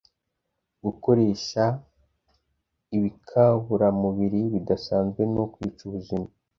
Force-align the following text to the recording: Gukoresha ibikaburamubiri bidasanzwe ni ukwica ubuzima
Gukoresha 0.83 1.63
ibikaburamubiri 2.97 4.41
bidasanzwe 4.53 5.21
ni 5.31 5.37
ukwica 5.45 5.81
ubuzima 5.87 6.27